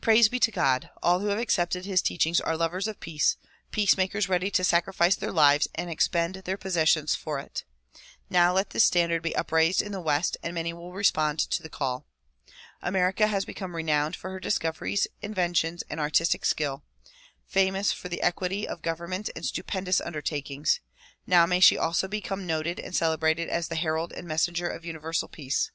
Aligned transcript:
Praise 0.00 0.28
be 0.28 0.38
to 0.38 0.52
God! 0.52 0.90
all 1.02 1.18
who 1.18 1.26
have 1.26 1.40
accepted 1.40 1.84
his 1.86 2.00
teachings 2.00 2.40
are 2.40 2.56
lovers 2.56 2.86
of 2.86 3.00
peace, 3.00 3.36
peacemakers 3.72 4.28
ready 4.28 4.48
to 4.48 4.62
sacrifice 4.62 5.16
their 5.16 5.32
lives 5.32 5.66
and 5.74 5.90
expend 5.90 6.36
their 6.36 6.56
posses 6.56 6.88
sions 6.88 7.14
for 7.16 7.40
it. 7.40 7.64
Now 8.30 8.52
let 8.52 8.70
this 8.70 8.84
standard 8.84 9.22
be 9.22 9.34
upraised 9.34 9.82
in 9.82 9.90
the 9.90 10.00
west 10.00 10.36
and 10.40 10.54
many 10.54 10.72
will 10.72 10.92
respond 10.92 11.40
to 11.40 11.64
the 11.64 11.68
call. 11.68 12.06
America 12.80 13.26
has 13.26 13.44
become 13.44 13.74
renowned 13.74 14.14
for 14.14 14.30
her 14.30 14.38
discoveries, 14.38 15.08
inventions 15.20 15.82
and 15.90 15.98
artistic 15.98 16.44
skill, 16.44 16.84
famous 17.44 17.90
for 17.90 18.08
equity 18.20 18.68
of 18.68 18.82
government 18.82 19.30
and 19.34 19.44
stupendous 19.44 20.00
undertakings; 20.00 20.78
now 21.26 21.44
may 21.44 21.58
she 21.58 21.76
also 21.76 22.06
be 22.06 22.20
come 22.20 22.46
noted 22.46 22.78
and 22.78 22.94
celebrated 22.94 23.48
as 23.48 23.66
the 23.66 23.74
herald 23.74 24.12
and 24.12 24.28
messenger 24.28 24.68
of 24.68 24.84
Universal 24.84 25.26
Peace. 25.26 25.72